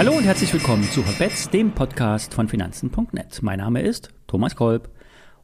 [0.00, 3.42] Hallo und herzlich willkommen zu Hotbets, dem Podcast von Finanzen.net.
[3.42, 4.88] Mein Name ist Thomas Kolb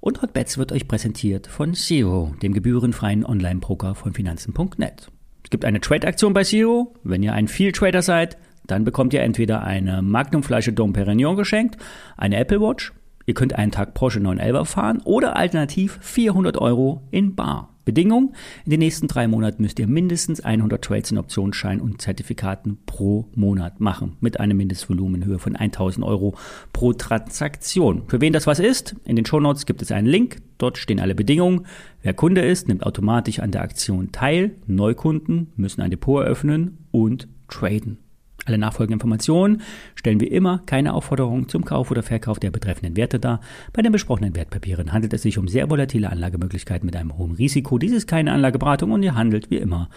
[0.00, 5.10] und Hotbets wird euch präsentiert von Zero, dem gebührenfreien Online-Broker von Finanzen.net.
[5.44, 6.94] Es gibt eine Trade-Aktion bei Zero.
[7.04, 11.76] Wenn ihr ein Viel-Trader seid, dann bekommt ihr entweder eine Magnum-Flasche Dom Perignon geschenkt,
[12.16, 12.94] eine Apple Watch,
[13.26, 17.75] ihr könnt einen Tag Porsche 911 fahren oder alternativ 400 Euro in Bar.
[17.86, 18.34] Bedingung,
[18.64, 23.28] in den nächsten drei Monaten müsst ihr mindestens 100 Trades in Optionsscheinen und Zertifikaten pro
[23.34, 26.34] Monat machen, mit einem Mindestvolumen in Höhe von 1000 Euro
[26.72, 28.02] pro Transaktion.
[28.08, 31.14] Für wen das was ist, in den Shownotes gibt es einen Link, dort stehen alle
[31.14, 31.66] Bedingungen.
[32.02, 37.28] Wer Kunde ist, nimmt automatisch an der Aktion teil, Neukunden müssen ein Depot eröffnen und
[37.48, 37.98] traden.
[38.46, 39.62] Alle nachfolgenden Informationen
[39.96, 43.40] stellen wir immer keine Aufforderung zum Kauf oder Verkauf der betreffenden Werte dar.
[43.72, 47.76] Bei den besprochenen Wertpapieren handelt es sich um sehr volatile Anlagemöglichkeiten mit einem hohen Risiko.
[47.76, 49.90] Dies ist keine Anlageberatung und ihr handelt wie immer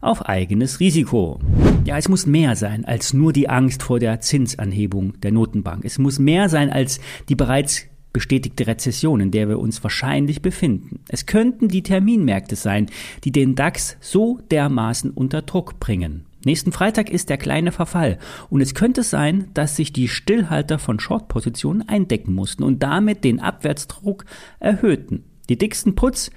[0.00, 1.40] auf eigenes Risiko.
[1.84, 5.84] Ja, es muss mehr sein als nur die Angst vor der Zinsanhebung der Notenbank.
[5.84, 7.86] Es muss mehr sein als die bereits
[8.16, 11.00] bestätigte Rezession, in der wir uns wahrscheinlich befinden.
[11.08, 12.86] Es könnten die Terminmärkte sein,
[13.24, 16.24] die den DAX so dermaßen unter Druck bringen.
[16.46, 18.18] Nächsten Freitag ist der kleine Verfall
[18.50, 23.40] und es könnte sein, dass sich die Stillhalter von Short-Positionen eindecken mussten und damit den
[23.40, 24.24] Abwärtsdruck
[24.60, 25.24] erhöhten.
[25.48, 26.30] Die dicksten Puts,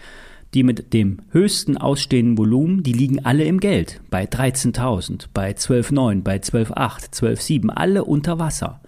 [0.55, 4.01] die mit dem höchsten ausstehenden Volumen, die liegen alle im Geld.
[4.09, 8.81] Bei 13.000, bei 12.9, bei 12.8, 12.7, alle unter Wasser.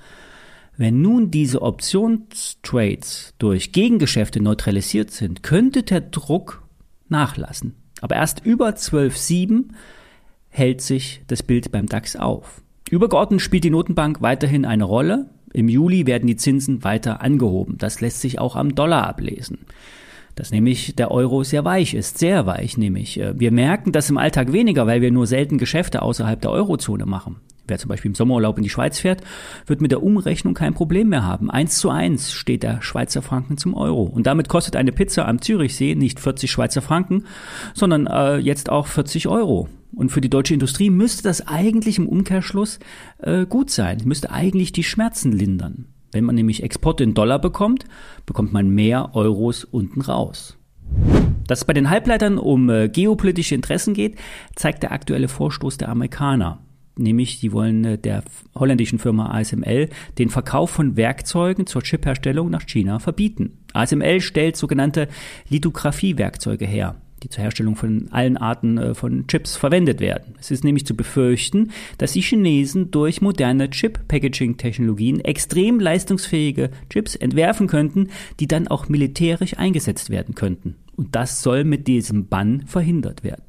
[0.75, 6.63] Wenn nun diese Optionstrades durch Gegengeschäfte neutralisiert sind, könnte der Druck
[7.09, 7.75] nachlassen.
[8.01, 9.65] Aber erst über 12.7
[10.51, 12.61] hält sich das Bild beim DAX auf.
[12.89, 15.29] Übergeordnet spielt die Notenbank weiterhin eine Rolle.
[15.53, 17.77] Im Juli werden die Zinsen weiter angehoben.
[17.77, 19.59] Das lässt sich auch am Dollar ablesen.
[20.35, 23.19] Dass nämlich der Euro sehr weich ist, sehr weich nämlich.
[23.35, 27.37] Wir merken das im Alltag weniger, weil wir nur selten Geschäfte außerhalb der Eurozone machen.
[27.67, 29.21] Wer zum Beispiel im Sommerurlaub in die Schweiz fährt,
[29.65, 31.49] wird mit der Umrechnung kein Problem mehr haben.
[31.49, 34.03] Eins zu eins steht der Schweizer Franken zum Euro.
[34.03, 37.25] Und damit kostet eine Pizza am Zürichsee nicht 40 Schweizer Franken,
[37.73, 39.69] sondern äh, jetzt auch 40 Euro.
[39.93, 42.79] Und für die deutsche Industrie müsste das eigentlich im Umkehrschluss
[43.19, 45.85] äh, gut sein, müsste eigentlich die Schmerzen lindern.
[46.11, 47.85] Wenn man nämlich Exporte in Dollar bekommt,
[48.25, 50.57] bekommt man mehr Euros unten raus.
[51.47, 54.17] Dass es bei den Halbleitern um äh, geopolitische Interessen geht,
[54.55, 56.59] zeigt der aktuelle Vorstoß der Amerikaner.
[56.97, 58.23] Nämlich, die wollen äh, der
[58.55, 63.57] holländischen Firma ASML den Verkauf von Werkzeugen zur Chipherstellung nach China verbieten.
[63.73, 65.07] ASML stellt sogenannte
[65.49, 70.35] Lithografie-Werkzeuge her die zur Herstellung von allen Arten äh, von Chips verwendet werden.
[70.39, 77.67] Es ist nämlich zu befürchten, dass die Chinesen durch moderne Chip-Packaging-Technologien extrem leistungsfähige Chips entwerfen
[77.67, 78.09] könnten,
[78.39, 80.75] die dann auch militärisch eingesetzt werden könnten.
[80.95, 83.43] Und das soll mit diesem Bann verhindert werden.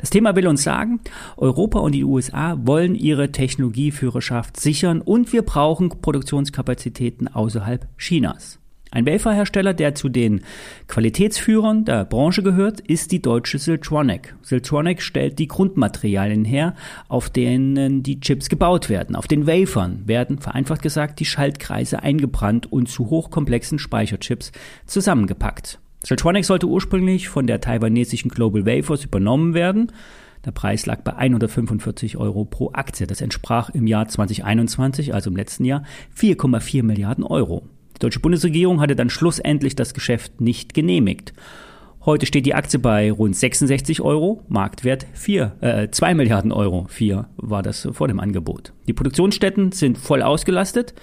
[0.00, 1.00] Das Thema will uns sagen,
[1.36, 8.60] Europa und die USA wollen ihre Technologieführerschaft sichern und wir brauchen Produktionskapazitäten außerhalb Chinas.
[8.94, 10.42] Ein Waferhersteller, der zu den
[10.86, 14.36] Qualitätsführern der Branche gehört, ist die deutsche Siltronic.
[14.42, 16.76] Siltronic stellt die Grundmaterialien her,
[17.08, 19.16] auf denen die Chips gebaut werden.
[19.16, 24.52] Auf den Wafern werden, vereinfacht gesagt, die Schaltkreise eingebrannt und zu hochkomplexen Speicherchips
[24.86, 25.80] zusammengepackt.
[26.04, 29.90] Siltronic sollte ursprünglich von der taiwanesischen Global Wafers übernommen werden.
[30.44, 33.08] Der Preis lag bei 145 Euro pro Aktie.
[33.08, 35.82] Das entsprach im Jahr 2021, also im letzten Jahr,
[36.16, 37.64] 4,4 Milliarden Euro.
[37.96, 41.32] Die deutsche Bundesregierung hatte dann schlussendlich das Geschäft nicht genehmigt.
[42.04, 46.86] Heute steht die Aktie bei rund 66 Euro, Marktwert 4, äh, 2 Milliarden Euro.
[46.90, 48.74] 4 war das vor dem Angebot.
[48.86, 50.94] Die Produktionsstätten sind voll ausgelastet.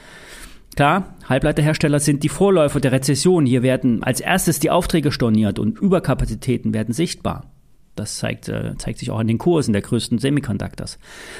[0.76, 3.48] Klar, Halbleiterhersteller sind die Vorläufer der Rezession.
[3.48, 7.52] Hier werden als erstes die Aufträge storniert und Überkapazitäten werden sichtbar.
[7.96, 10.98] Das zeigt, äh, zeigt sich auch an den Kursen der größten Semiconductors.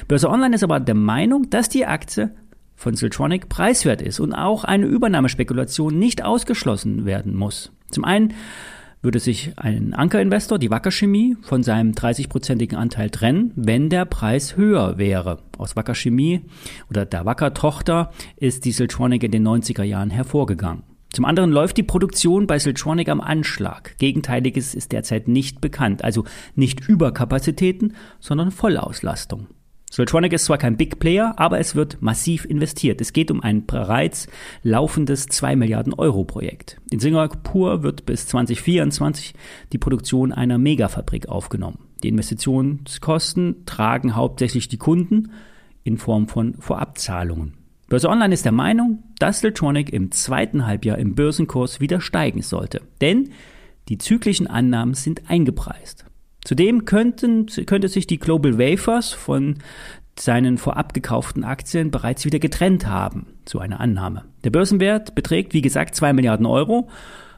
[0.08, 2.32] Börse Online ist aber der Meinung, dass die Aktie
[2.82, 7.72] von Siltronic preiswert ist und auch eine Übernahmespekulation nicht ausgeschlossen werden muss.
[7.92, 8.34] Zum einen
[9.04, 14.58] würde sich ein Ankerinvestor, die Wacker Chemie, von seinem 30-prozentigen Anteil trennen, wenn der Preis
[14.58, 15.44] höher wäre.
[15.60, 16.42] Aus Wacker Chemie
[16.90, 20.82] oder der Wacker Tochter ist die Siltronic in den 90er Jahren hervorgegangen.
[21.14, 23.96] Zum anderen läuft die Produktion bei Siltronic am Anschlag.
[24.00, 26.24] Gegenteiliges ist derzeit nicht bekannt, also
[26.56, 29.48] nicht Überkapazitäten, sondern Vollauslastung.
[29.94, 33.02] Siltronic ist zwar kein Big Player, aber es wird massiv investiert.
[33.02, 34.28] Es geht um ein bereits
[34.64, 36.80] laufendes 2 Milliarden Euro Projekt.
[36.92, 39.34] In Singapur wird bis 2024
[39.74, 41.80] die Produktion einer Megafabrik aufgenommen.
[42.04, 45.34] Die Investitionskosten tragen hauptsächlich die Kunden
[45.84, 47.56] in Form von Vorabzahlungen.
[47.90, 52.82] Börse Online ist der Meinung, dass Siltronic im zweiten Halbjahr im Börsenkurs wieder steigen sollte.
[53.02, 53.32] Denn
[53.90, 56.06] die zyklischen Annahmen sind eingepreist.
[56.44, 59.56] Zudem könnten, könnte sich die Global Wafers von
[60.18, 64.26] seinen vorab gekauften Aktien bereits wieder getrennt haben, so eine Annahme.
[64.44, 66.90] Der Börsenwert beträgt, wie gesagt, 2 Milliarden Euro.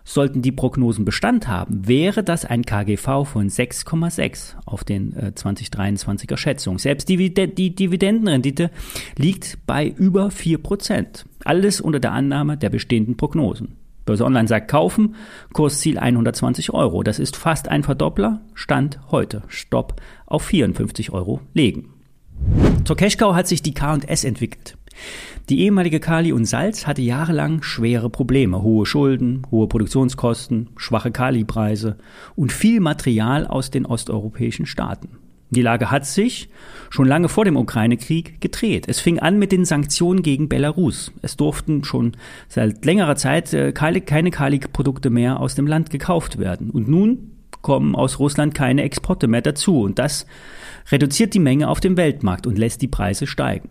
[0.06, 6.36] Sollten die Prognosen Bestand haben, wäre das ein KGV von 6,6 auf den äh, 2023er
[6.36, 6.78] Schätzung.
[6.78, 8.70] Selbst die, die Dividendenrendite
[9.16, 11.26] liegt bei über 4 Prozent.
[11.46, 13.78] Alles unter der Annahme der bestehenden Prognosen.
[14.06, 15.16] Börse Online sagt kaufen,
[15.54, 17.04] Kursziel 120 Euro.
[17.04, 18.42] Das ist fast ein Verdoppler.
[18.54, 19.44] Stand heute.
[19.48, 21.94] Stopp auf 54 Euro legen.
[22.84, 24.78] Zur Cashcow hat sich die K&S entwickelt.
[25.50, 31.98] Die ehemalige Kali und Salz hatte jahrelang schwere Probleme, hohe Schulden, hohe Produktionskosten, schwache Kalipreise
[32.36, 35.23] und viel Material aus den osteuropäischen Staaten.
[35.54, 36.50] Die Lage hat sich
[36.90, 38.86] schon lange vor dem Ukraine-Krieg gedreht.
[38.88, 41.12] Es fing an mit den Sanktionen gegen Belarus.
[41.22, 42.14] Es durften schon
[42.48, 46.70] seit längerer Zeit äh, keine, Kali-Produkte mehr aus dem Land gekauft werden.
[46.70, 49.82] Und nun kommen aus Russland keine Exporte mehr dazu.
[49.82, 50.26] Und das
[50.92, 53.70] reduziert die Menge auf dem Weltmarkt und lässt die Preise steigen.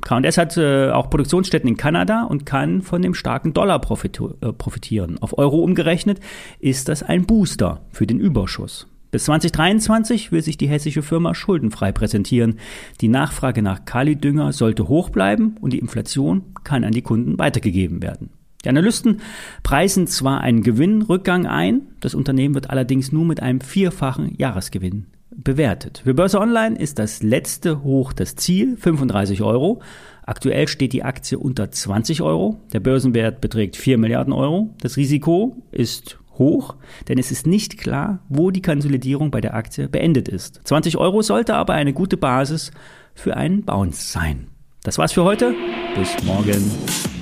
[0.00, 5.18] K&S hat äh, auch Produktionsstätten in Kanada und kann von dem starken Dollar äh, profitieren.
[5.20, 6.20] Auf Euro umgerechnet
[6.60, 8.86] ist das ein Booster für den Überschuss.
[9.10, 12.58] Bis 2023 will sich die hessische Firma schuldenfrei präsentieren.
[13.00, 18.02] Die Nachfrage nach Kalidünger sollte hoch bleiben und die Inflation kann an die Kunden weitergegeben
[18.02, 18.30] werden.
[18.64, 19.20] Die Analysten
[19.62, 26.02] preisen zwar einen Gewinnrückgang ein, das Unternehmen wird allerdings nur mit einem vierfachen Jahresgewinn bewertet.
[26.04, 29.80] Für Börse Online ist das letzte Hoch das Ziel, 35 Euro.
[30.26, 32.60] Aktuell steht die Aktie unter 20 Euro.
[32.72, 34.74] Der Börsenwert beträgt 4 Milliarden Euro.
[34.80, 36.76] Das Risiko ist hoch,
[37.08, 40.60] denn es ist nicht klar, wo die Konsolidierung bei der Aktie beendet ist.
[40.64, 42.70] 20 Euro sollte aber eine gute Basis
[43.14, 44.46] für einen Bounce sein.
[44.82, 45.54] Das war's für heute.
[45.96, 47.17] Bis morgen.